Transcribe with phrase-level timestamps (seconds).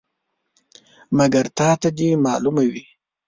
[1.17, 2.83] مګر تا ته دې معلومه وي.